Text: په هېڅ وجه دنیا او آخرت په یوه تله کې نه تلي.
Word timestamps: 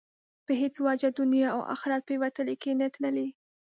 په 0.45 0.53
هېڅ 0.61 0.75
وجه 0.85 1.09
دنیا 1.19 1.47
او 1.55 1.61
آخرت 1.73 2.01
په 2.05 2.11
یوه 2.15 2.29
تله 2.37 2.53
کې 2.61 2.71
نه 2.79 2.87
تلي. 2.95 3.27